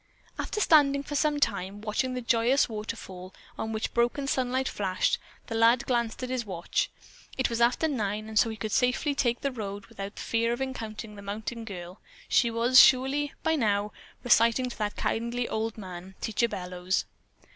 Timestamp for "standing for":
0.59-1.13